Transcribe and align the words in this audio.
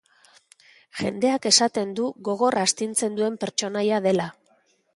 Jendeak 1.01 1.45
esaten 1.49 1.93
du 2.01 2.07
gogor 2.29 2.59
astintzen 2.63 3.19
duen 3.21 3.39
pertsonaia 3.45 4.01
dela. 4.07 4.31